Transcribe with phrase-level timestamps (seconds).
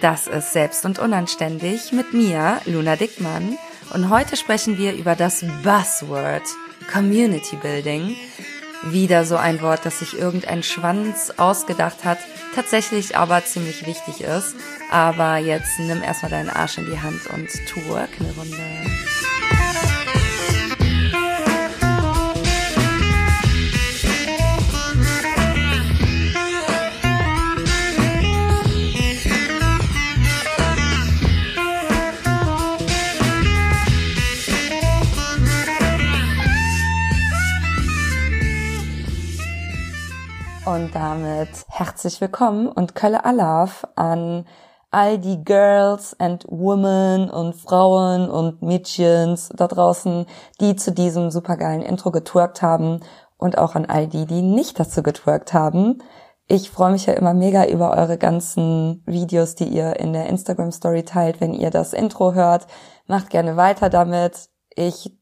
[0.00, 3.58] Das ist Selbst und Unanständig mit mir, Luna Dickmann.
[3.92, 6.42] Und heute sprechen wir über das Buzzword
[6.92, 8.14] Community Building.
[8.84, 12.18] Wieder so ein Wort, das sich irgendein Schwanz ausgedacht hat,
[12.54, 14.54] tatsächlich aber ziemlich wichtig ist.
[14.92, 19.07] Aber jetzt nimm erstmal deinen Arsch in die Hand und twerk eine Runde.
[41.38, 44.44] Damit herzlich willkommen und Kölle Alaf an
[44.90, 50.26] all die Girls and Women und Frauen und Mädchens da draußen,
[50.60, 52.98] die zu diesem supergeilen Intro getwerkt haben
[53.36, 56.02] und auch an all die, die nicht dazu getwerkt haben.
[56.48, 60.72] Ich freue mich ja immer mega über eure ganzen Videos, die ihr in der Instagram
[60.72, 62.66] Story teilt, wenn ihr das Intro hört.
[63.06, 64.48] Macht gerne weiter damit.
[64.74, 65.16] Ich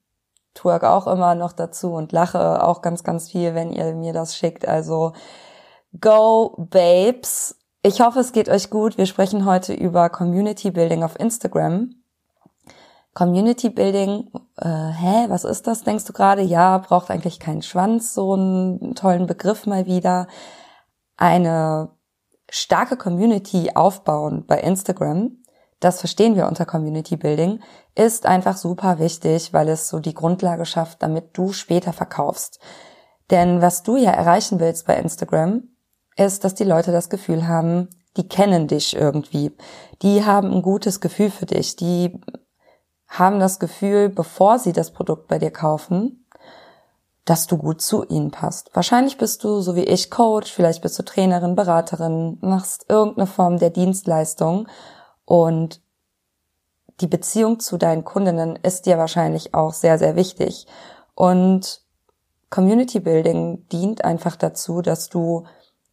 [0.55, 4.35] twerk auch immer noch dazu und lache auch ganz, ganz viel, wenn ihr mir das
[4.35, 4.67] schickt.
[4.67, 5.13] Also
[6.01, 7.57] go babes.
[7.83, 8.99] Ich hoffe, es geht euch gut.
[8.99, 11.95] Wir sprechen heute über Community Building auf Instagram.
[13.15, 16.43] Community Building, äh, hä, was ist das, denkst du gerade?
[16.43, 20.27] Ja, braucht eigentlich keinen Schwanz, so einen tollen Begriff mal wieder.
[21.17, 21.91] Eine
[22.51, 25.39] starke Community aufbauen bei Instagram
[25.81, 27.61] das verstehen wir unter Community Building,
[27.95, 32.61] ist einfach super wichtig, weil es so die Grundlage schafft, damit du später verkaufst.
[33.31, 35.65] Denn was du ja erreichen willst bei Instagram,
[36.17, 39.53] ist, dass die Leute das Gefühl haben, die kennen dich irgendwie.
[40.03, 41.77] Die haben ein gutes Gefühl für dich.
[41.77, 42.21] Die
[43.09, 46.27] haben das Gefühl, bevor sie das Produkt bei dir kaufen,
[47.25, 48.71] dass du gut zu ihnen passt.
[48.75, 53.59] Wahrscheinlich bist du, so wie ich, Coach, vielleicht bist du Trainerin, Beraterin, machst irgendeine Form
[53.59, 54.69] der Dienstleistung
[55.25, 55.81] und
[57.01, 60.67] die Beziehung zu deinen Kundinnen ist dir wahrscheinlich auch sehr, sehr wichtig.
[61.15, 61.83] Und
[62.49, 65.45] Community Building dient einfach dazu, dass du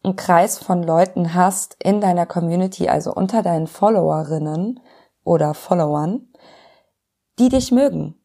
[0.03, 4.79] einen Kreis von Leuten hast in deiner Community, also unter deinen Followerinnen
[5.23, 6.27] oder Followern,
[7.39, 8.15] die dich mögen.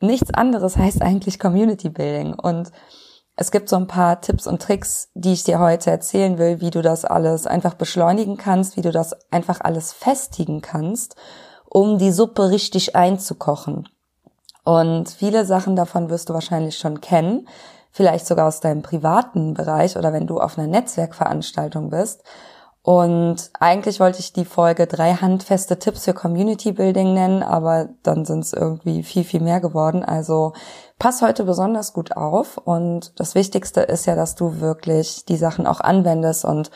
[0.00, 2.34] Nichts anderes heißt eigentlich Community Building.
[2.34, 2.72] Und
[3.36, 6.70] es gibt so ein paar Tipps und Tricks, die ich dir heute erzählen will, wie
[6.70, 11.16] du das alles einfach beschleunigen kannst, wie du das einfach alles festigen kannst,
[11.66, 13.88] um die Suppe richtig einzukochen.
[14.64, 17.46] Und viele Sachen davon wirst du wahrscheinlich schon kennen,
[17.90, 22.22] vielleicht sogar aus deinem privaten Bereich oder wenn du auf einer Netzwerkveranstaltung bist.
[22.82, 28.24] Und eigentlich wollte ich die Folge drei handfeste Tipps für Community Building nennen, aber dann
[28.24, 30.02] sind es irgendwie viel, viel mehr geworden.
[30.02, 30.54] Also
[30.98, 32.56] pass heute besonders gut auf.
[32.56, 36.70] Und das Wichtigste ist ja, dass du wirklich die Sachen auch anwendest und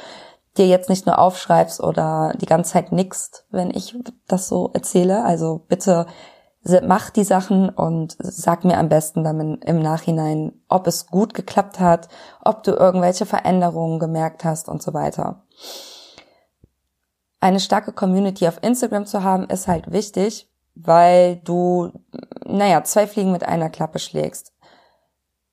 [0.59, 3.97] dir jetzt nicht nur aufschreibst oder die ganze Zeit nickst, wenn ich
[4.29, 5.25] das so erzähle.
[5.25, 6.07] Also bitte
[6.87, 11.81] mach die Sachen und sag mir am besten dann im Nachhinein, ob es gut geklappt
[11.81, 12.09] hat,
[12.43, 15.45] ob du irgendwelche Veränderungen gemerkt hast und so weiter
[17.45, 21.93] eine starke Community auf Instagram zu haben, ist halt wichtig, weil du,
[22.47, 24.55] naja, zwei Fliegen mit einer Klappe schlägst.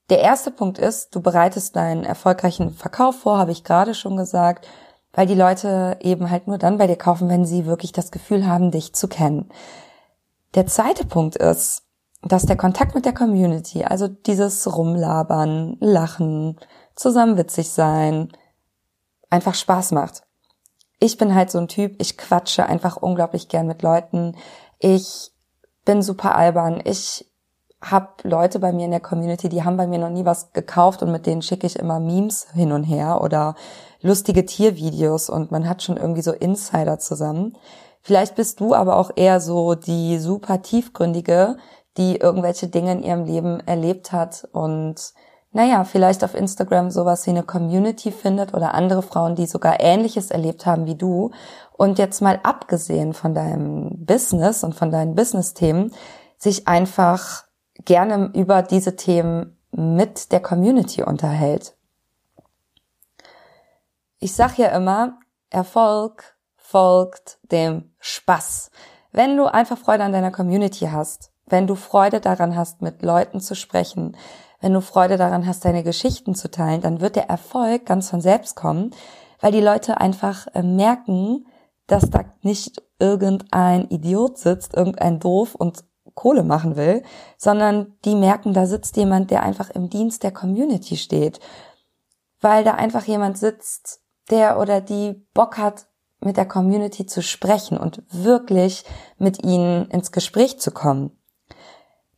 [0.09, 4.69] Der erste Punkt ist, du bereitest deinen erfolgreichen Verkauf vor, habe ich gerade schon gesagt,
[5.11, 8.47] weil die Leute eben halt nur dann bei dir kaufen, wenn sie wirklich das Gefühl
[8.47, 9.49] haben, dich zu kennen.
[10.55, 11.83] Der zweite Punkt ist,
[12.21, 16.59] dass der Kontakt mit der Community, also dieses Rumlabern, Lachen,
[16.95, 18.31] zusammen witzig sein,
[19.29, 20.23] einfach Spaß macht
[21.01, 24.37] ich bin halt so ein Typ, ich quatsche einfach unglaublich gern mit Leuten.
[24.77, 25.31] Ich
[25.83, 26.79] bin super albern.
[26.85, 27.25] Ich
[27.81, 31.01] habe Leute bei mir in der Community, die haben bei mir noch nie was gekauft
[31.01, 33.55] und mit denen schicke ich immer Memes hin und her oder
[34.01, 37.57] lustige Tiervideos und man hat schon irgendwie so Insider zusammen.
[38.01, 41.57] Vielleicht bist du aber auch eher so die super tiefgründige,
[41.97, 45.13] die irgendwelche Dinge in ihrem Leben erlebt hat und
[45.53, 50.31] naja, vielleicht auf Instagram sowas wie eine Community findet oder andere Frauen, die sogar Ähnliches
[50.31, 51.31] erlebt haben wie du.
[51.73, 55.93] Und jetzt mal abgesehen von deinem Business und von deinen Business-Themen,
[56.37, 57.43] sich einfach
[57.83, 61.75] gerne über diese Themen mit der Community unterhält.
[64.19, 66.30] Ich sag ja immer, Erfolg
[66.71, 68.71] folgt dem Spaß.
[69.11, 73.41] Wenn du einfach Freude an deiner Community hast, wenn du Freude daran hast, mit Leuten
[73.41, 74.15] zu sprechen,
[74.61, 78.21] wenn du Freude daran hast, deine Geschichten zu teilen, dann wird der Erfolg ganz von
[78.21, 78.91] selbst kommen,
[79.41, 81.45] weil die Leute einfach äh, merken,
[81.87, 85.83] dass da nicht irgendein Idiot sitzt, irgendein Doof und
[86.13, 87.03] Kohle machen will,
[87.37, 91.41] sondern die merken, da sitzt jemand, der einfach im Dienst der Community steht,
[92.39, 95.87] weil da einfach jemand sitzt, der oder die Bock hat,
[96.23, 98.85] mit der Community zu sprechen und wirklich
[99.17, 101.11] mit ihnen ins Gespräch zu kommen.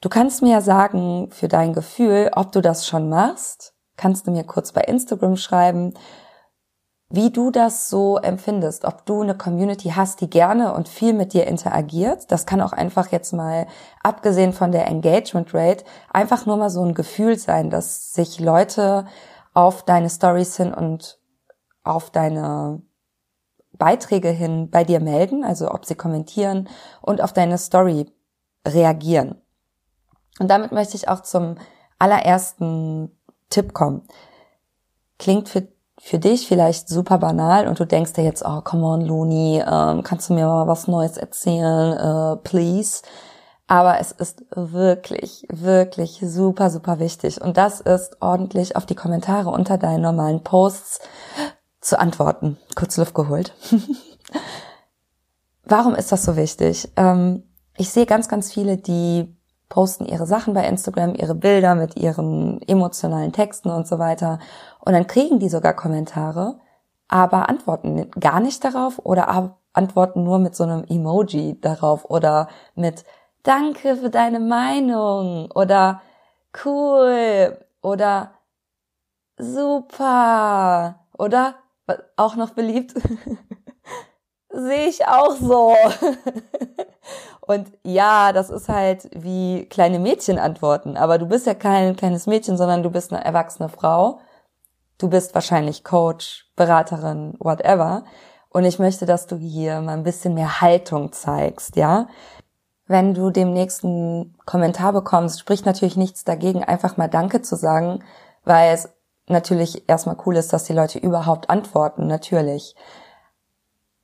[0.01, 3.73] Du kannst mir ja sagen, für dein Gefühl, ob du das schon machst.
[3.95, 5.93] Kannst du mir kurz bei Instagram schreiben,
[7.09, 8.85] wie du das so empfindest.
[8.85, 12.31] Ob du eine Community hast, die gerne und viel mit dir interagiert.
[12.31, 13.67] Das kann auch einfach jetzt mal,
[14.01, 19.05] abgesehen von der Engagement Rate, einfach nur mal so ein Gefühl sein, dass sich Leute
[19.53, 21.19] auf deine Stories hin und
[21.83, 22.81] auf deine
[23.77, 26.69] Beiträge hin bei dir melden, also ob sie kommentieren
[27.01, 28.05] und auf deine Story
[28.67, 29.41] reagieren.
[30.39, 31.55] Und damit möchte ich auch zum
[31.99, 33.11] allerersten
[33.49, 34.03] Tipp kommen.
[35.19, 35.67] Klingt für,
[35.99, 40.03] für dich vielleicht super banal und du denkst dir jetzt, oh, come on, Luni, ähm,
[40.03, 43.03] kannst du mir mal was Neues erzählen, äh, please.
[43.67, 47.41] Aber es ist wirklich, wirklich super, super wichtig.
[47.41, 50.99] Und das ist ordentlich auf die Kommentare unter deinen normalen Posts
[51.83, 52.57] zu antworten.
[52.75, 53.53] Kurz Luft geholt.
[55.65, 56.89] Warum ist das so wichtig?
[56.95, 57.43] Ähm,
[57.77, 59.35] ich sehe ganz, ganz viele, die
[59.69, 64.39] posten ihre Sachen bei Instagram, ihre Bilder mit ihren emotionalen Texten und so weiter.
[64.79, 66.59] Und dann kriegen die sogar Kommentare,
[67.07, 73.03] aber antworten gar nicht darauf oder antworten nur mit so einem Emoji darauf oder mit
[73.41, 76.01] Danke für deine Meinung oder
[76.63, 78.31] cool oder
[79.37, 81.55] super oder
[82.15, 82.93] auch noch beliebt.
[84.49, 85.75] Sehe ich auch so.
[87.41, 90.95] Und ja, das ist halt wie kleine Mädchen antworten.
[90.95, 94.19] Aber du bist ja kein kleines Mädchen, sondern du bist eine erwachsene Frau.
[94.97, 98.05] Du bist wahrscheinlich Coach, Beraterin, whatever.
[98.49, 102.07] Und ich möchte, dass du hier mal ein bisschen mehr Haltung zeigst, ja?
[102.85, 108.03] Wenn du dem nächsten Kommentar bekommst, spricht natürlich nichts dagegen, einfach mal Danke zu sagen,
[108.43, 108.89] weil es
[109.27, 112.75] natürlich erstmal cool ist, dass die Leute überhaupt antworten, natürlich.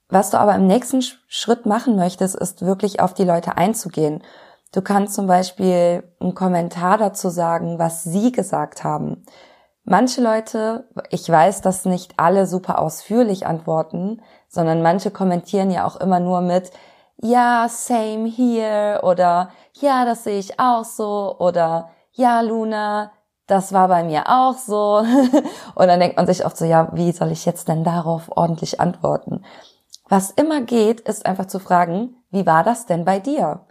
[0.10, 4.24] Was du aber im nächsten Schritt machen möchtest, ist wirklich auf die Leute einzugehen.
[4.72, 9.26] Du kannst zum Beispiel einen Kommentar dazu sagen, was sie gesagt haben.
[9.84, 15.96] Manche Leute, ich weiß, dass nicht alle super ausführlich antworten, sondern manche kommentieren ja auch
[15.96, 16.72] immer nur mit,
[17.22, 23.12] ja, same here oder ja, das sehe ich auch so oder ja, Luna,
[23.50, 25.04] das war bei mir auch so.
[25.76, 28.80] Und dann denkt man sich oft so, ja, wie soll ich jetzt denn darauf ordentlich
[28.80, 29.44] antworten?
[30.08, 33.62] Was immer geht, ist einfach zu fragen, wie war das denn bei dir?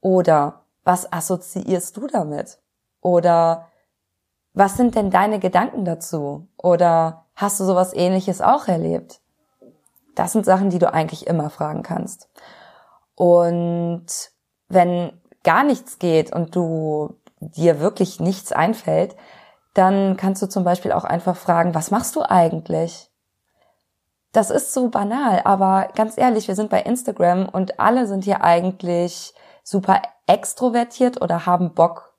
[0.00, 2.58] Oder was assoziierst du damit?
[3.00, 3.68] Oder
[4.54, 6.48] was sind denn deine Gedanken dazu?
[6.56, 9.20] Oder hast du sowas ähnliches auch erlebt?
[10.14, 12.28] Das sind Sachen, die du eigentlich immer fragen kannst.
[13.14, 14.06] Und
[14.68, 15.12] wenn
[15.44, 19.16] gar nichts geht und du dir wirklich nichts einfällt,
[19.74, 23.10] dann kannst du zum Beispiel auch einfach fragen, was machst du eigentlich?
[24.32, 28.42] Das ist so banal, aber ganz ehrlich, wir sind bei Instagram und alle sind hier
[28.42, 29.32] eigentlich
[29.62, 32.14] super extrovertiert oder haben Bock,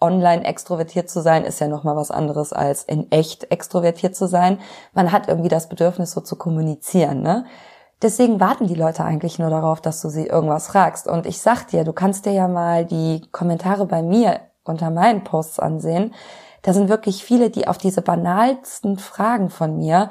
[0.00, 4.58] online extrovertiert zu sein, ist ja nochmal was anderes als in echt extrovertiert zu sein.
[4.92, 7.46] Man hat irgendwie das Bedürfnis, so zu kommunizieren, ne?
[8.02, 11.08] Deswegen warten die Leute eigentlich nur darauf, dass du sie irgendwas fragst.
[11.08, 15.24] Und ich sag dir, du kannst dir ja mal die Kommentare bei mir unter meinen
[15.24, 16.14] Posts ansehen.
[16.62, 20.10] Da sind wirklich viele, die auf diese banalsten Fragen von mir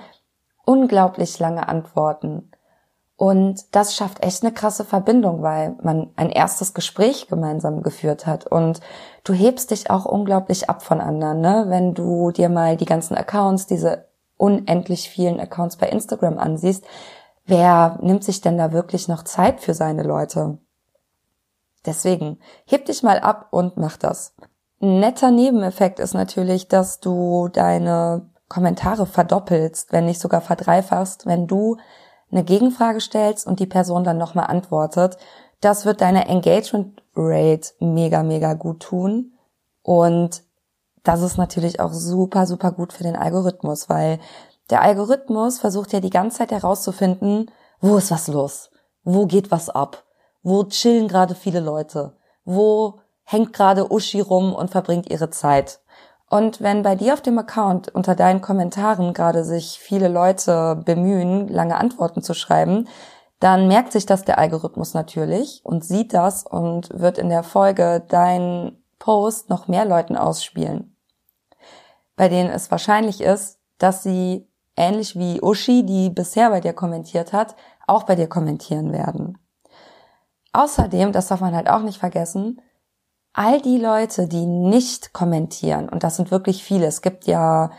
[0.65, 2.51] unglaublich lange antworten.
[3.17, 8.45] Und das schafft echt eine krasse Verbindung, weil man ein erstes Gespräch gemeinsam geführt hat.
[8.45, 8.81] Und
[9.24, 11.65] du hebst dich auch unglaublich ab von anderen, ne?
[11.69, 16.83] Wenn du dir mal die ganzen Accounts, diese unendlich vielen Accounts bei Instagram ansiehst,
[17.45, 20.57] wer nimmt sich denn da wirklich noch Zeit für seine Leute?
[21.86, 24.34] Deswegen, heb dich mal ab und mach das.
[24.82, 31.48] Ein netter Nebeneffekt ist natürlich, dass du deine Kommentare verdoppelst, wenn nicht sogar verdreifachst, wenn
[31.48, 31.77] du
[32.32, 35.18] eine Gegenfrage stellst und die Person dann nochmal antwortet.
[35.62, 39.34] Das wird deine Engagement Rate mega, mega gut tun.
[39.82, 40.44] Und
[41.04, 44.20] das ist natürlich auch super, super gut für den Algorithmus, weil
[44.70, 48.72] der Algorithmus versucht ja die ganze Zeit herauszufinden, wo ist was los?
[49.04, 50.04] Wo geht was ab?
[50.45, 52.13] Wo chillen gerade viele Leute?
[52.43, 55.79] Wo hängt gerade Uschi rum und verbringt ihre Zeit?
[56.29, 61.47] Und wenn bei dir auf dem Account unter deinen Kommentaren gerade sich viele Leute bemühen,
[61.47, 62.87] lange Antworten zu schreiben,
[63.39, 68.05] dann merkt sich das der Algorithmus natürlich und sieht das und wird in der Folge
[68.07, 70.95] deinen Post noch mehr Leuten ausspielen,
[72.15, 77.33] bei denen es wahrscheinlich ist, dass sie ähnlich wie Uschi, die bisher bei dir kommentiert
[77.33, 77.55] hat,
[77.87, 79.39] auch bei dir kommentieren werden.
[80.55, 82.62] Außerdem, das darf man halt auch nicht vergessen,
[83.33, 87.71] all die Leute, die nicht kommentieren, und das sind wirklich viele, es gibt ja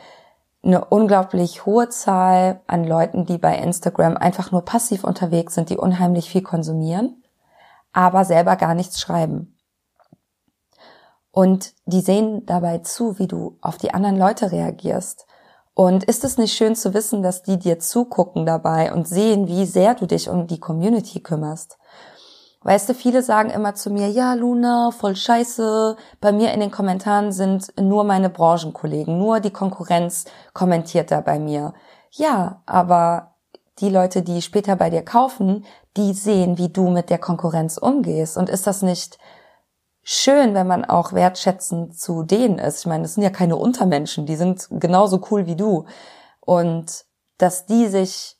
[0.62, 5.78] eine unglaublich hohe Zahl an Leuten, die bei Instagram einfach nur passiv unterwegs sind, die
[5.78, 7.23] unheimlich viel konsumieren,
[7.95, 9.56] aber selber gar nichts schreiben.
[11.30, 15.26] Und die sehen dabei zu, wie du auf die anderen Leute reagierst.
[15.73, 19.64] Und ist es nicht schön zu wissen, dass die dir zugucken dabei und sehen, wie
[19.64, 21.78] sehr du dich um die Community kümmerst?
[22.63, 25.97] Weißt du, viele sagen immer zu mir, ja, Luna, voll scheiße.
[26.21, 31.39] Bei mir in den Kommentaren sind nur meine Branchenkollegen, nur die Konkurrenz kommentiert da bei
[31.39, 31.75] mir.
[32.11, 33.35] Ja, aber
[33.79, 35.65] die Leute, die später bei dir kaufen,
[35.97, 38.37] die sehen, wie du mit der Konkurrenz umgehst.
[38.37, 39.19] Und ist das nicht
[40.03, 42.81] schön, wenn man auch wertschätzend zu denen ist?
[42.81, 45.85] Ich meine, das sind ja keine Untermenschen, die sind genauso cool wie du.
[46.41, 47.05] Und
[47.39, 48.36] dass die sich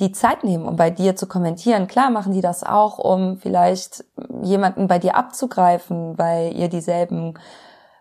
[0.00, 1.86] die Zeit nehmen, um bei dir zu kommentieren.
[1.86, 4.04] Klar machen die das auch, um vielleicht
[4.42, 7.38] jemanden bei dir abzugreifen, weil ihr dieselben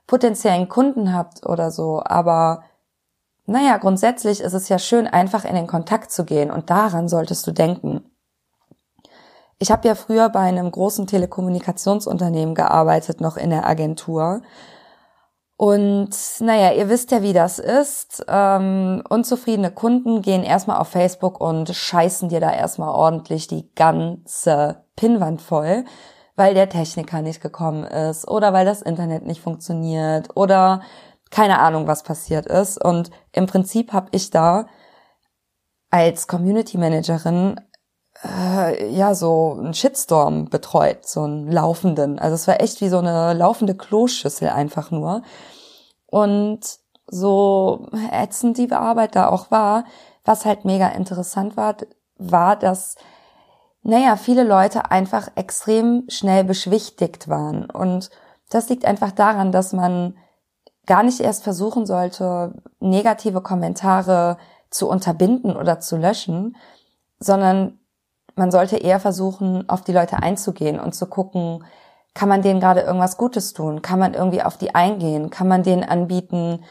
[0.07, 2.01] potenziellen Kunden habt oder so.
[2.03, 2.63] Aber
[3.45, 7.45] naja, grundsätzlich ist es ja schön, einfach in den Kontakt zu gehen und daran solltest
[7.47, 8.03] du denken.
[9.59, 14.41] Ich habe ja früher bei einem großen Telekommunikationsunternehmen gearbeitet, noch in der Agentur.
[15.57, 16.09] Und
[16.39, 18.23] naja, ihr wisst ja, wie das ist.
[18.27, 24.83] Ähm, unzufriedene Kunden gehen erstmal auf Facebook und scheißen dir da erstmal ordentlich die ganze
[24.95, 25.83] Pinnwand voll,
[26.35, 30.81] weil der Techniker nicht gekommen ist oder weil das Internet nicht funktioniert oder
[31.31, 32.81] keine Ahnung, was passiert ist.
[32.81, 34.67] Und im Prinzip habe ich da
[35.89, 37.59] als Community Managerin
[38.23, 42.19] äh, ja so einen Shitstorm betreut, so einen laufenden.
[42.19, 45.21] Also es war echt wie so eine laufende Kloschüssel einfach nur.
[46.07, 46.59] Und
[47.07, 49.85] so ätzend die Arbeit da auch war,
[50.25, 51.75] was halt mega interessant war,
[52.17, 52.95] war, dass
[53.83, 57.69] naja, viele Leute einfach extrem schnell beschwichtigt waren.
[57.69, 58.09] Und
[58.49, 60.17] das liegt einfach daran, dass man
[60.85, 64.37] gar nicht erst versuchen sollte, negative Kommentare
[64.69, 66.57] zu unterbinden oder zu löschen,
[67.19, 67.79] sondern
[68.37, 71.63] man sollte eher versuchen, auf die Leute einzugehen und zu gucken,
[72.13, 73.81] kann man denen gerade irgendwas Gutes tun?
[73.81, 75.29] Kann man irgendwie auf die eingehen?
[75.29, 76.63] Kann man denen anbieten,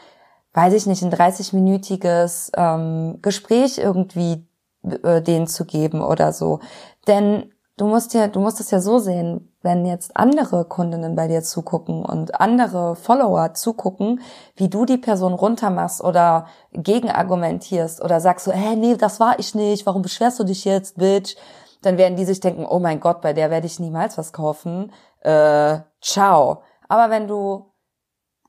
[0.53, 4.45] weiß ich nicht, ein 30-minütiges ähm, Gespräch irgendwie
[5.03, 6.59] äh, denen zu geben oder so?
[7.07, 11.27] Denn du musst ja, du musst es ja so sehen, wenn jetzt andere Kundinnen bei
[11.27, 14.21] dir zugucken und andere Follower zugucken,
[14.55, 19.55] wie du die Person runtermachst oder gegenargumentierst oder sagst so, hä, nee, das war ich
[19.55, 21.35] nicht, warum beschwerst du dich jetzt, Bitch?
[21.83, 24.91] Dann werden die sich denken, oh mein Gott, bei der werde ich niemals was kaufen.
[25.21, 26.63] Äh, ciao.
[26.89, 27.71] Aber wenn du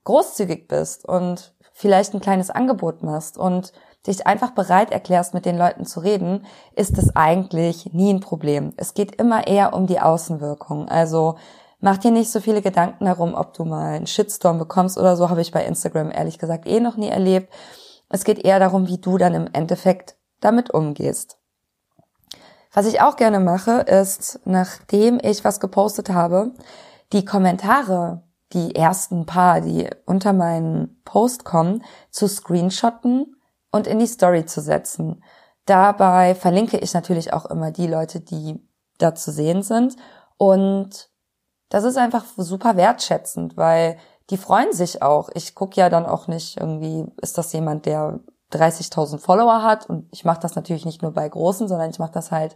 [0.03, 3.71] großzügig bist und vielleicht ein kleines Angebot machst und
[4.07, 8.73] dich einfach bereit erklärst, mit den Leuten zu reden, ist es eigentlich nie ein Problem.
[8.77, 10.87] Es geht immer eher um die Außenwirkung.
[10.87, 11.35] Also
[11.79, 15.29] mach dir nicht so viele Gedanken darum, ob du mal einen Shitstorm bekommst oder so,
[15.29, 17.53] habe ich bei Instagram ehrlich gesagt eh noch nie erlebt.
[18.07, 21.37] Es geht eher darum, wie du dann im Endeffekt damit umgehst.
[22.73, 26.53] Was ich auch gerne mache, ist, nachdem ich was gepostet habe,
[27.11, 33.35] die Kommentare, die ersten paar, die unter meinen Post kommen, zu screenshotten
[33.71, 35.23] und in die Story zu setzen.
[35.65, 38.59] Dabei verlinke ich natürlich auch immer die Leute, die
[38.97, 39.95] da zu sehen sind.
[40.37, 41.09] Und
[41.69, 43.97] das ist einfach super wertschätzend, weil
[44.29, 45.29] die freuen sich auch.
[45.33, 48.19] Ich gucke ja dann auch nicht irgendwie, ist das jemand, der
[48.51, 49.89] 30.000 Follower hat.
[49.89, 52.55] Und ich mache das natürlich nicht nur bei Großen, sondern ich mache das halt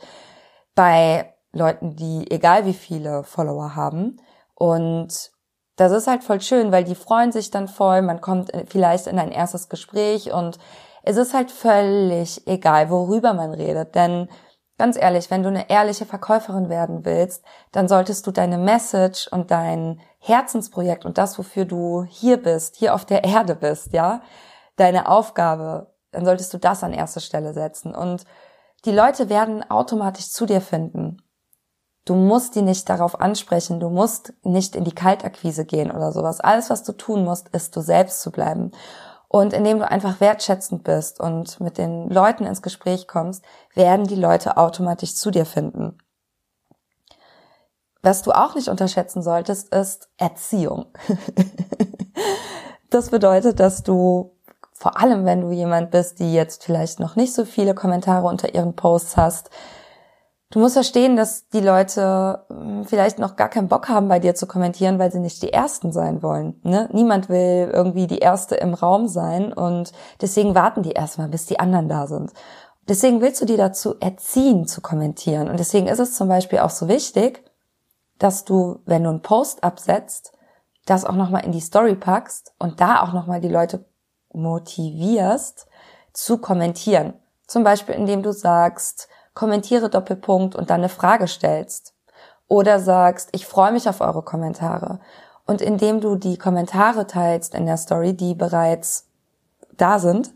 [0.76, 4.20] bei Leuten, die egal wie viele Follower haben.
[4.56, 5.32] Und
[5.76, 8.02] das ist halt voll schön, weil die freuen sich dann voll.
[8.02, 10.58] Man kommt vielleicht in ein erstes Gespräch und
[11.04, 13.94] es ist halt völlig egal, worüber man redet.
[13.94, 14.30] Denn
[14.78, 19.52] ganz ehrlich, wenn du eine ehrliche Verkäuferin werden willst, dann solltest du deine Message und
[19.52, 24.22] dein Herzensprojekt und das, wofür du hier bist, hier auf der Erde bist, ja,
[24.78, 27.94] deine Aufgabe, dann solltest du das an erste Stelle setzen.
[27.94, 28.24] Und
[28.86, 31.18] die Leute werden automatisch zu dir finden.
[32.06, 36.42] Du musst die nicht darauf ansprechen, du musst nicht in die Kaltakquise gehen oder sowas.
[36.42, 38.72] Alles, was du tun musst, ist du selbst zu bleiben.
[39.36, 44.14] Und indem du einfach wertschätzend bist und mit den Leuten ins Gespräch kommst, werden die
[44.14, 45.98] Leute automatisch zu dir finden.
[48.04, 50.86] Was du auch nicht unterschätzen solltest, ist Erziehung.
[52.92, 54.38] das bedeutet, dass du
[54.72, 58.54] vor allem wenn du jemand bist, die jetzt vielleicht noch nicht so viele Kommentare unter
[58.54, 59.50] ihren Posts hast,
[60.54, 64.36] du musst verstehen, dass die Leute hm, vielleicht noch gar keinen Bock haben, bei dir
[64.36, 66.60] zu kommentieren, weil sie nicht die Ersten sein wollen.
[66.64, 66.90] Ne?
[66.94, 69.92] Niemand will irgendwie die Erste im Raum sein und
[70.22, 72.32] deswegen warten die erstmal, bis die anderen da sind.
[72.88, 75.50] Deswegen willst du die dazu erziehen, zu kommentieren.
[75.50, 77.44] Und deswegen ist es zum Beispiel auch so wichtig,
[78.20, 80.34] dass du, wenn du einen Post absetzt,
[80.86, 83.86] das auch nochmal in die Story packst und da auch nochmal die Leute
[84.34, 85.68] motivierst,
[86.12, 87.14] zu kommentieren.
[87.48, 91.94] Zum Beispiel, indem du sagst, kommentiere Doppelpunkt und dann eine Frage stellst.
[92.48, 95.00] Oder sagst, ich freue mich auf eure Kommentare.
[95.46, 99.08] Und indem du die Kommentare teilst in der Story, die bereits
[99.76, 100.34] da sind,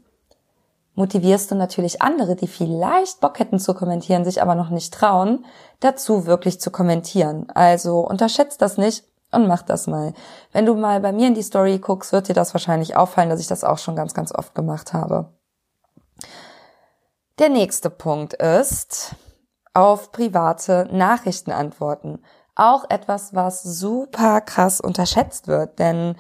[0.96, 5.46] motivierst du natürlich andere, die vielleicht Bock hätten zu kommentieren, sich aber noch nicht trauen,
[5.80, 7.50] dazu wirklich zu kommentieren.
[7.54, 10.14] Also unterschätzt das nicht und mach das mal.
[10.52, 13.40] Wenn du mal bei mir in die Story guckst, wird dir das wahrscheinlich auffallen, dass
[13.40, 15.30] ich das auch schon ganz, ganz oft gemacht habe.
[17.40, 19.16] Der nächste Punkt ist
[19.76, 22.24] auf private Nachrichten antworten.
[22.56, 26.16] Auch etwas, was super krass unterschätzt wird, denn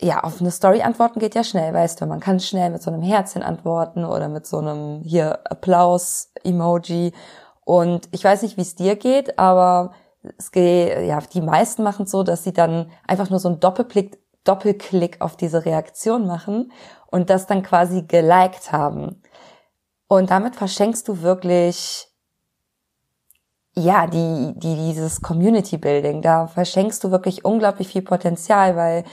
[0.00, 2.92] ja, auf eine Story antworten geht ja schnell, weißt du, man kann schnell mit so
[2.92, 7.12] einem Herzchen antworten oder mit so einem hier Applaus-Emoji.
[7.64, 9.92] Und ich weiß nicht, wie es dir geht, aber
[10.38, 13.58] es geht, ja, die meisten machen es so, dass sie dann einfach nur so einen
[13.58, 16.70] Doppelklick, Doppelklick auf diese Reaktion machen
[17.08, 19.20] und das dann quasi geliked haben.
[20.12, 22.08] Und damit verschenkst du wirklich
[23.76, 29.04] ja, die, die, dieses Community Building, da verschenkst du wirklich unglaublich viel Potenzial, weil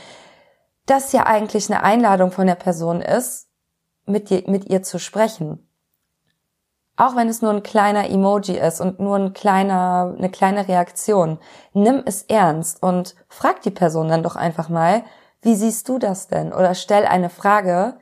[0.88, 3.48] das ja eigentlich eine Einladung von der Person ist,
[4.08, 5.70] mit, dir, mit ihr zu sprechen.
[6.96, 11.38] Auch wenn es nur ein kleiner Emoji ist und nur ein kleiner, eine kleine Reaktion,
[11.74, 15.04] nimm es ernst und frag die Person dann doch einfach mal,
[15.44, 16.54] wie siehst du das denn?
[16.54, 18.00] Oder stell eine Frage,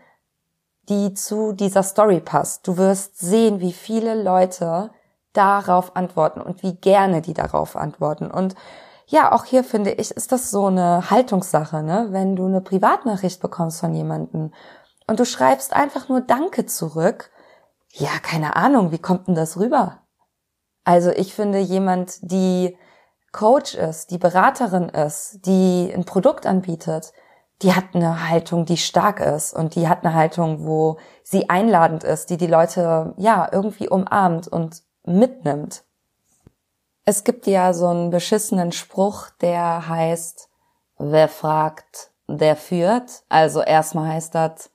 [0.90, 2.68] die zu dieser Story passt.
[2.68, 4.92] Du wirst sehen, wie viele Leute
[5.34, 8.32] darauf antworten und wie gerne die darauf antworten.
[8.32, 8.56] Und
[9.08, 12.08] ja, auch hier finde ich, ist das so eine Haltungssache, ne?
[12.10, 14.54] Wenn du eine Privatnachricht bekommst von jemandem
[15.08, 17.32] und du schreibst einfach nur Danke zurück,
[17.92, 20.00] ja, keine Ahnung, wie kommt denn das rüber?
[20.84, 22.78] Also ich finde jemand, die
[23.32, 27.14] Coach ist, die Beraterin ist, die ein Produkt anbietet,
[27.62, 32.04] die hat eine Haltung, die stark ist und die hat eine Haltung, wo sie einladend
[32.04, 35.84] ist, die die Leute ja irgendwie umarmt und mitnimmt.
[37.06, 40.50] Es gibt ja so einen beschissenen Spruch, der heißt,
[40.98, 43.24] wer fragt, der führt.
[43.30, 44.72] Also erstmal heißt das,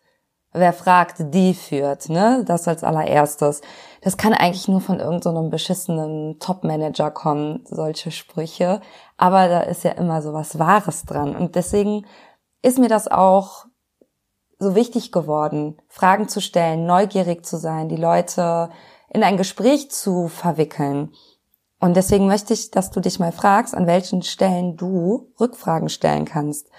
[0.53, 2.45] wer fragt, die führt, ne?
[2.47, 3.61] Das als allererstes.
[4.01, 8.81] Das kann eigentlich nur von irgendeinem so beschissenen Top-Manager kommen, solche Sprüche.
[9.17, 11.37] Aber da ist ja immer so was Wahres dran.
[11.37, 12.07] Und deswegen
[12.63, 13.67] ist mir das auch
[14.59, 18.71] so wichtig geworden, Fragen zu stellen, neugierig zu sein, die Leute
[19.09, 21.13] in ein Gespräch zu verwickeln.
[21.81, 26.27] Und deswegen möchte ich, dass du dich mal fragst, an welchen Stellen du Rückfragen stellen
[26.27, 26.71] kannst.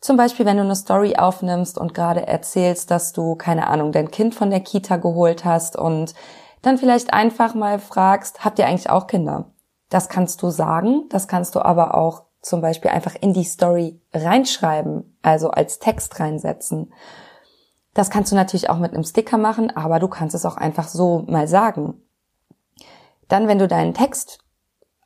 [0.00, 4.10] Zum Beispiel, wenn du eine Story aufnimmst und gerade erzählst, dass du, keine Ahnung, dein
[4.10, 6.14] Kind von der Kita geholt hast und
[6.62, 9.52] dann vielleicht einfach mal fragst, habt ihr eigentlich auch Kinder?
[9.90, 14.00] Das kannst du sagen, das kannst du aber auch zum Beispiel einfach in die Story
[14.14, 16.92] reinschreiben, also als Text reinsetzen.
[17.92, 20.86] Das kannst du natürlich auch mit einem Sticker machen, aber du kannst es auch einfach
[20.86, 22.00] so mal sagen.
[23.26, 24.38] Dann, wenn du deinen Text,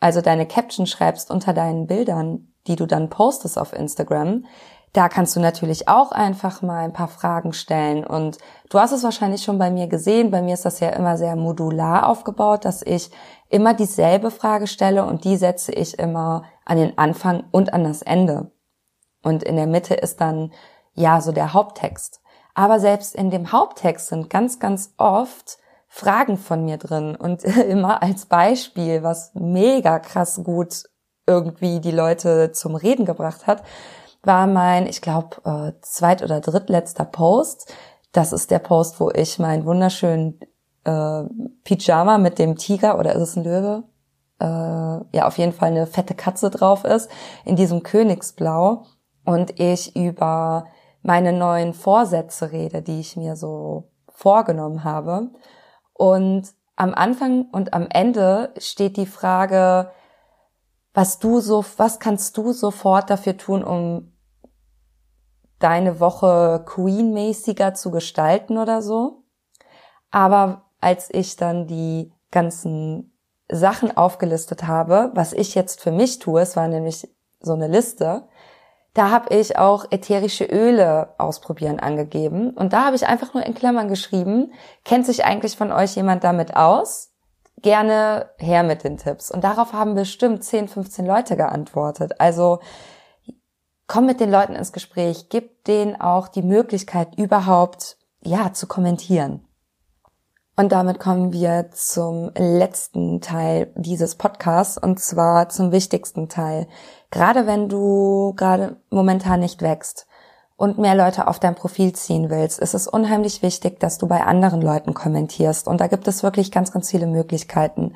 [0.00, 4.44] also deine Caption schreibst unter deinen Bildern, die du dann postest auf Instagram,
[4.92, 8.05] da kannst du natürlich auch einfach mal ein paar Fragen stellen.
[8.05, 8.37] Und
[8.68, 10.31] du hast es wahrscheinlich schon bei mir gesehen.
[10.31, 13.11] Bei mir ist das ja immer sehr modular aufgebaut, dass ich
[13.50, 18.00] immer dieselbe Frage stelle und die setze ich immer an den Anfang und an das
[18.00, 18.52] Ende.
[19.22, 20.52] Und in der Mitte ist dann
[20.94, 22.20] ja so der Haupttext.
[22.54, 25.58] Aber selbst in dem Haupttext sind ganz, ganz oft
[25.88, 30.84] Fragen von mir drin und immer als Beispiel, was mega krass gut
[31.26, 33.62] irgendwie die Leute zum Reden gebracht hat,
[34.22, 37.72] war mein, ich glaube, äh, zweit- oder drittletzter Post.
[38.12, 40.40] Das ist der Post, wo ich meinen wunderschönen
[40.84, 41.24] äh,
[41.64, 43.84] Pyjama mit dem Tiger oder ist es ein Löwe?
[44.40, 44.46] Äh,
[45.16, 47.10] ja, auf jeden Fall eine fette Katze drauf ist,
[47.44, 48.84] in diesem Königsblau
[49.24, 50.66] und ich über
[51.02, 55.30] meine neuen Vorsätze rede, die ich mir so vorgenommen habe.
[55.92, 59.90] Und am Anfang und am Ende steht die Frage,
[60.94, 64.12] was du so, was kannst du sofort dafür tun, um
[65.58, 69.24] deine Woche Queen-mäßiger zu gestalten oder so?
[70.10, 73.12] Aber als ich dann die ganzen
[73.50, 77.08] Sachen aufgelistet habe, was ich jetzt für mich tue, es war nämlich
[77.40, 78.28] so eine Liste,
[78.94, 82.50] da habe ich auch ätherische Öle ausprobieren angegeben.
[82.50, 84.52] Und da habe ich einfach nur in Klammern geschrieben,
[84.84, 87.12] kennt sich eigentlich von euch jemand damit aus?
[87.62, 89.30] Gerne her mit den Tipps.
[89.30, 92.20] Und darauf haben bestimmt 10, 15 Leute geantwortet.
[92.20, 92.58] Also
[93.86, 99.46] komm mit den Leuten ins Gespräch, gib denen auch die Möglichkeit überhaupt, ja, zu kommentieren.
[100.60, 106.68] Und damit kommen wir zum letzten Teil dieses Podcasts und zwar zum wichtigsten Teil.
[107.10, 110.06] Gerade wenn du gerade momentan nicht wächst
[110.56, 114.22] und mehr Leute auf dein Profil ziehen willst, ist es unheimlich wichtig, dass du bei
[114.22, 115.66] anderen Leuten kommentierst.
[115.66, 117.94] Und da gibt es wirklich ganz, ganz viele Möglichkeiten.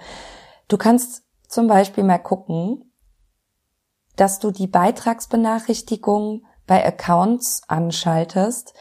[0.67, 2.95] Du kannst zum Beispiel mal gucken,
[4.17, 8.73] dass du die Beitragsbenachrichtigung bei Accounts anschaltest,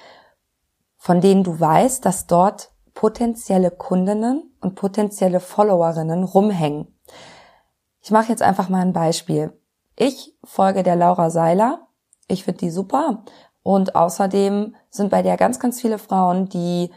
[0.95, 6.87] von denen du weißt, dass dort potenzielle Kundinnen und potenzielle Followerinnen rumhängen.
[8.01, 9.59] Ich mache jetzt einfach mal ein Beispiel.
[9.95, 11.87] Ich folge der Laura Seiler.
[12.27, 13.23] Ich finde die super
[13.63, 16.91] und außerdem sind bei der ganz, ganz viele Frauen, die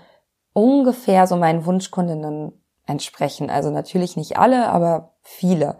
[0.53, 2.53] ungefähr so meinen Wunschkundinnen
[2.87, 3.51] entsprechen.
[3.51, 5.79] Also natürlich nicht alle, aber viele.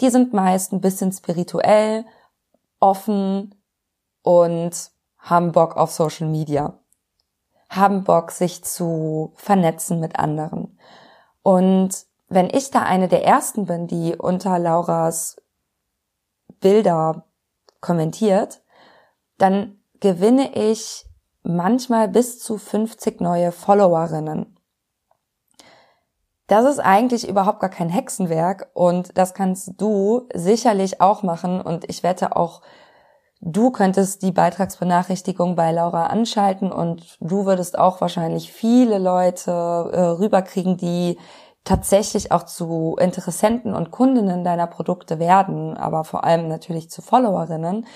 [0.00, 2.04] Die sind meist ein bisschen spirituell,
[2.80, 3.54] offen
[4.22, 6.78] und haben Bock auf Social Media.
[7.74, 10.78] Haben Bock, sich zu vernetzen mit anderen.
[11.42, 15.36] Und wenn ich da eine der ersten bin, die unter Lauras
[16.60, 17.26] Bilder
[17.80, 18.62] kommentiert,
[19.38, 21.06] dann gewinne ich
[21.42, 24.58] manchmal bis zu 50 neue Followerinnen.
[26.46, 31.88] Das ist eigentlich überhaupt gar kein Hexenwerk und das kannst du sicherlich auch machen und
[31.88, 32.60] ich wette auch,
[33.44, 40.00] du könntest die Beitragsbenachrichtigung bei Laura anschalten und du würdest auch wahrscheinlich viele Leute äh,
[40.00, 41.18] rüberkriegen, die
[41.62, 47.86] tatsächlich auch zu Interessenten und Kundinnen deiner Produkte werden, aber vor allem natürlich zu Followerinnen.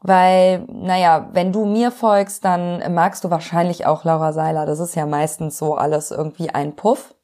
[0.00, 4.64] Weil, naja, wenn du mir folgst, dann magst du wahrscheinlich auch Laura Seiler.
[4.64, 7.16] Das ist ja meistens so alles irgendwie ein Puff.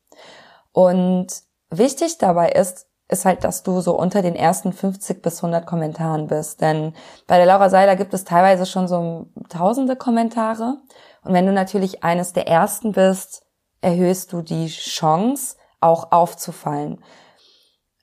[0.73, 1.29] Und
[1.71, 6.27] wichtig dabei ist, ist halt, dass du so unter den ersten 50 bis 100 Kommentaren
[6.27, 6.61] bist.
[6.61, 6.95] Denn
[7.27, 10.79] bei der Laura Seiler gibt es teilweise schon so tausende Kommentare.
[11.23, 13.45] Und wenn du natürlich eines der ersten bist,
[13.81, 17.05] erhöhst du die Chance, auch aufzufallen.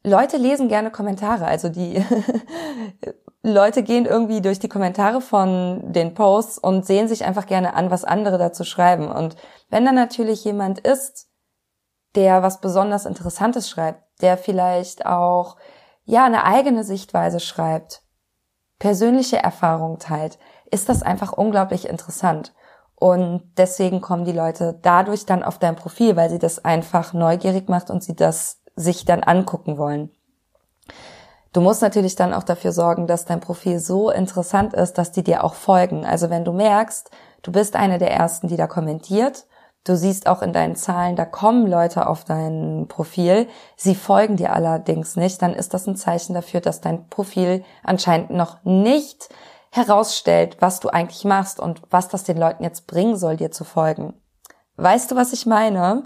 [0.04, 2.04] Leute lesen gerne Kommentare, also die
[3.44, 7.90] Leute gehen irgendwie durch die Kommentare von den Posts und sehen sich einfach gerne an,
[7.90, 9.12] was andere dazu schreiben.
[9.12, 9.36] Und
[9.70, 11.28] wenn dann natürlich jemand ist,
[12.16, 15.58] der was besonders Interessantes schreibt, der vielleicht auch,
[16.06, 18.04] ja, eine eigene Sichtweise schreibt,
[18.80, 20.40] persönliche Erfahrungen teilt,
[20.72, 22.54] ist das einfach unglaublich interessant.
[22.96, 27.68] Und deswegen kommen die Leute dadurch dann auf dein Profil, weil sie das einfach neugierig
[27.68, 30.12] macht und sie das sich dann angucken wollen.
[31.54, 35.24] Du musst natürlich dann auch dafür sorgen, dass dein Profil so interessant ist, dass die
[35.24, 36.06] dir auch folgen.
[36.06, 37.10] Also wenn du merkst,
[37.42, 39.46] du bist eine der ersten, die da kommentiert,
[39.84, 44.54] du siehst auch in deinen Zahlen, da kommen Leute auf dein Profil, sie folgen dir
[44.54, 49.30] allerdings nicht, dann ist das ein Zeichen dafür, dass dein Profil anscheinend noch nicht
[49.72, 53.63] herausstellt, was du eigentlich machst und was das den Leuten jetzt bringen soll, dir zu
[53.63, 54.13] folgen.
[54.76, 56.04] Weißt du, was ich meine?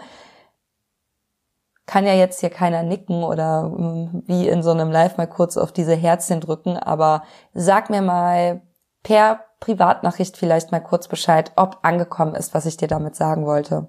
[1.85, 5.57] kann ja jetzt hier keiner nicken oder hm, wie in so einem Live mal kurz
[5.57, 8.61] auf diese Herzchen drücken, aber sag mir mal
[9.03, 13.87] per Privatnachricht vielleicht mal kurz Bescheid, ob angekommen ist, was ich dir damit sagen wollte.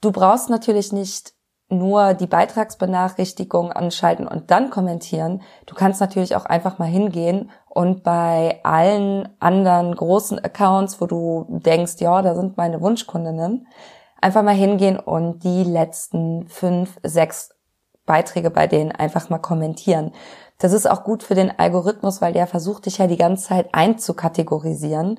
[0.00, 1.34] Du brauchst natürlich nicht
[1.68, 5.42] nur die Beitragsbenachrichtigung anschalten und dann kommentieren.
[5.66, 11.46] Du kannst natürlich auch einfach mal hingehen und bei allen anderen großen Accounts, wo du
[11.48, 13.66] denkst, ja, da sind meine Wunschkundinnen,
[14.20, 17.55] einfach mal hingehen und die letzten fünf, sechs
[18.06, 20.12] Beiträge bei denen einfach mal kommentieren.
[20.58, 23.68] Das ist auch gut für den Algorithmus, weil der versucht dich ja die ganze Zeit
[23.72, 25.18] einzukategorisieren.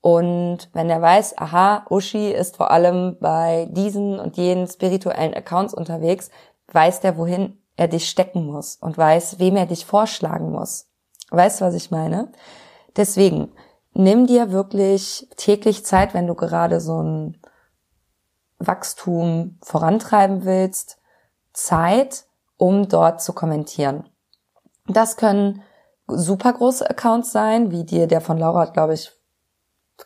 [0.00, 5.74] Und wenn er weiß, aha, Uschi ist vor allem bei diesen und jenen spirituellen Accounts
[5.74, 6.30] unterwegs,
[6.72, 10.88] weiß der, wohin er dich stecken muss und weiß, wem er dich vorschlagen muss.
[11.30, 12.32] Weißt du, was ich meine?
[12.96, 13.52] Deswegen,
[13.94, 17.40] nimm dir wirklich täglich Zeit, wenn du gerade so ein
[18.58, 20.98] Wachstum vorantreiben willst,
[21.52, 22.24] Zeit,
[22.56, 24.08] um dort zu kommentieren.
[24.86, 25.62] Das können
[26.06, 29.12] super große Accounts sein, wie dir der von Laura glaube ich,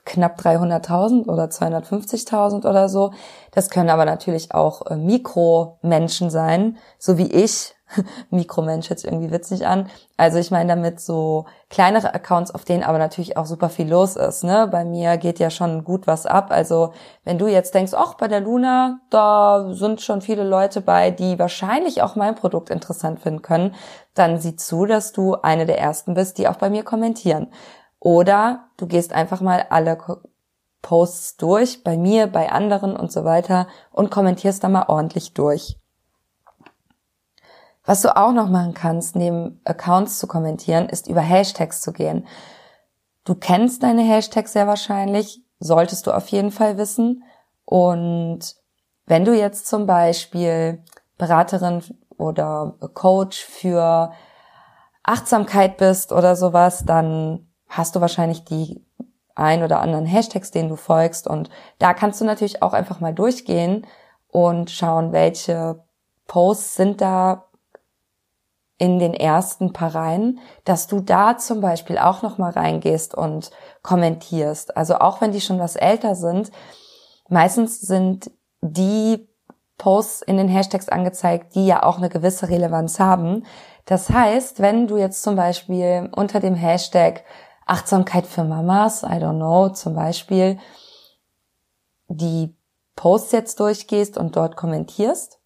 [0.04, 3.12] knapp 300.000 oder 250.000 oder so.
[3.52, 7.74] Das können aber natürlich auch äh, Mikromenschen sein, so wie ich,
[8.30, 9.88] Mikromensch jetzt irgendwie witzig an.
[10.16, 14.16] Also ich meine damit so kleinere Accounts, auf denen aber natürlich auch super viel los
[14.16, 14.44] ist.
[14.44, 14.68] Ne?
[14.70, 16.50] Bei mir geht ja schon gut was ab.
[16.50, 16.92] Also
[17.24, 21.38] wenn du jetzt denkst, ach, bei der Luna, da sind schon viele Leute bei, die
[21.38, 23.74] wahrscheinlich auch mein Produkt interessant finden können,
[24.14, 27.48] dann sieh zu, dass du eine der ersten bist, die auch bei mir kommentieren.
[28.00, 29.98] Oder du gehst einfach mal alle
[30.82, 35.78] Posts durch, bei mir, bei anderen und so weiter und kommentierst da mal ordentlich durch.
[37.84, 42.26] Was du auch noch machen kannst, neben Accounts zu kommentieren, ist über Hashtags zu gehen.
[43.24, 47.24] Du kennst deine Hashtags sehr wahrscheinlich, solltest du auf jeden Fall wissen.
[47.64, 48.56] Und
[49.06, 50.82] wenn du jetzt zum Beispiel
[51.16, 51.82] Beraterin
[52.18, 54.12] oder Coach für
[55.02, 58.84] Achtsamkeit bist oder sowas, dann hast du wahrscheinlich die
[59.34, 61.26] ein oder anderen Hashtags, denen du folgst.
[61.26, 63.86] Und da kannst du natürlich auch einfach mal durchgehen
[64.28, 65.84] und schauen, welche
[66.26, 67.44] Posts sind da
[68.78, 73.50] in den ersten paar Reihen, dass du da zum Beispiel auch noch mal reingehst und
[73.82, 74.76] kommentierst.
[74.76, 76.50] Also auch wenn die schon was älter sind,
[77.28, 79.28] meistens sind die
[79.78, 83.44] Posts in den Hashtags angezeigt, die ja auch eine gewisse Relevanz haben.
[83.84, 87.24] Das heißt, wenn du jetzt zum Beispiel unter dem Hashtag
[87.66, 90.58] Achtsamkeit für Mamas, I don't know, zum Beispiel,
[92.08, 92.56] die
[92.94, 95.40] Posts jetzt durchgehst und dort kommentierst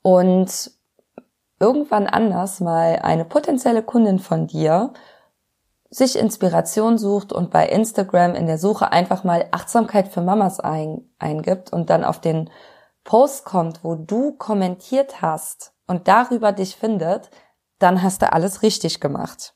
[0.00, 0.70] und
[1.58, 4.92] irgendwann anders mal eine potenzielle Kundin von dir
[5.90, 11.02] sich Inspiration sucht und bei Instagram in der Suche einfach mal Achtsamkeit für Mamas ein,
[11.18, 12.48] eingibt und dann auf den
[13.04, 17.30] Post kommt, wo du kommentiert hast und darüber dich findet,
[17.78, 19.54] dann hast du alles richtig gemacht.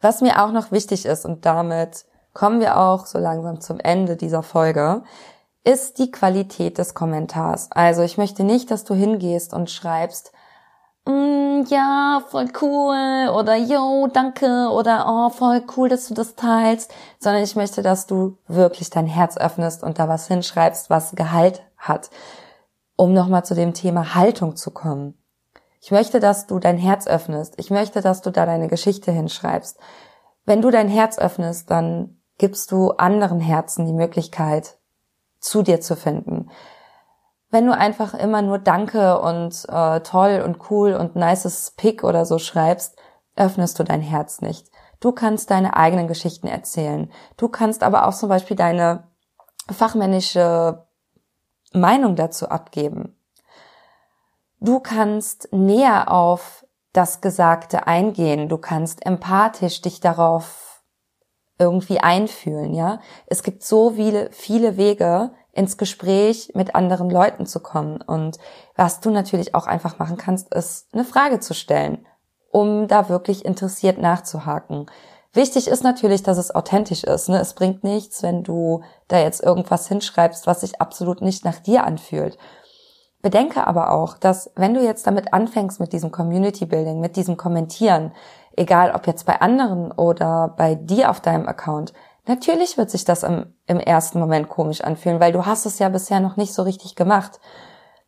[0.00, 4.16] Was mir auch noch wichtig ist, und damit kommen wir auch so langsam zum Ende
[4.16, 5.02] dieser Folge,
[5.64, 7.70] ist die Qualität des Kommentars.
[7.70, 10.32] Also ich möchte nicht, dass du hingehst und schreibst,
[11.06, 16.92] mm, ja, voll cool oder yo, danke oder oh, voll cool, dass du das teilst,
[17.18, 21.62] sondern ich möchte, dass du wirklich dein Herz öffnest und da was hinschreibst, was Gehalt
[21.76, 22.10] hat.
[22.96, 25.19] Um nochmal zu dem Thema Haltung zu kommen.
[25.80, 27.54] Ich möchte, dass du dein Herz öffnest.
[27.58, 29.78] Ich möchte, dass du da deine Geschichte hinschreibst.
[30.44, 34.78] Wenn du dein Herz öffnest, dann gibst du anderen Herzen die Möglichkeit,
[35.40, 36.50] zu dir zu finden.
[37.50, 42.24] Wenn du einfach immer nur Danke und äh, toll und cool und nices Pick oder
[42.24, 42.96] so schreibst,
[43.36, 44.70] öffnest du dein Herz nicht.
[45.00, 47.10] Du kannst deine eigenen Geschichten erzählen.
[47.36, 49.04] Du kannst aber auch zum Beispiel deine
[49.70, 50.86] fachmännische
[51.72, 53.19] Meinung dazu abgeben.
[54.60, 58.48] Du kannst näher auf das Gesagte eingehen.
[58.48, 60.82] Du kannst empathisch dich darauf
[61.58, 63.00] irgendwie einfühlen, ja.
[63.26, 68.00] Es gibt so viele, viele Wege, ins Gespräch mit anderen Leuten zu kommen.
[68.00, 68.38] Und
[68.76, 72.06] was du natürlich auch einfach machen kannst, ist eine Frage zu stellen,
[72.50, 74.86] um da wirklich interessiert nachzuhaken.
[75.32, 77.28] Wichtig ist natürlich, dass es authentisch ist.
[77.28, 77.38] Ne?
[77.40, 81.84] Es bringt nichts, wenn du da jetzt irgendwas hinschreibst, was sich absolut nicht nach dir
[81.84, 82.36] anfühlt.
[83.22, 87.36] Bedenke aber auch, dass wenn du jetzt damit anfängst mit diesem Community Building, mit diesem
[87.36, 88.12] Kommentieren,
[88.56, 91.92] egal ob jetzt bei anderen oder bei dir auf deinem Account,
[92.26, 95.90] natürlich wird sich das im, im ersten Moment komisch anfühlen, weil du hast es ja
[95.90, 97.40] bisher noch nicht so richtig gemacht.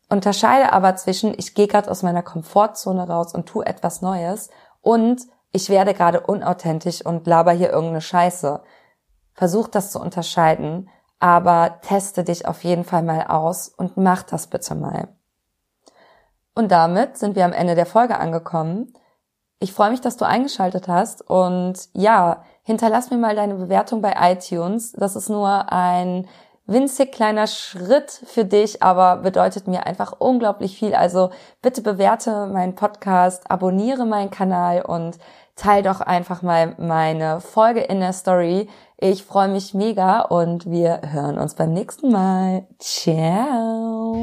[0.08, 4.48] Unterscheide aber zwischen, ich gehe gerade aus meiner Komfortzone raus und tu etwas Neues
[4.80, 5.22] und
[5.52, 8.62] ich werde gerade unauthentisch und laber hier irgendeine Scheiße.
[9.34, 10.88] Versuch das zu unterscheiden
[11.22, 15.06] aber teste dich auf jeden Fall mal aus und mach das bitte mal.
[16.52, 18.92] Und damit sind wir am Ende der Folge angekommen.
[19.60, 24.14] Ich freue mich, dass du eingeschaltet hast und ja, hinterlass mir mal deine Bewertung bei
[24.32, 24.90] iTunes.
[24.92, 26.26] Das ist nur ein
[26.66, 30.92] winzig kleiner Schritt für dich, aber bedeutet mir einfach unglaublich viel.
[30.92, 31.30] Also
[31.60, 35.18] bitte bewerte meinen Podcast, abonniere meinen Kanal und
[35.54, 38.68] teil doch einfach mal meine Folge in der Story.
[39.04, 42.68] Ich freue mich mega und wir hören uns beim nächsten Mal.
[42.78, 44.14] Ciao.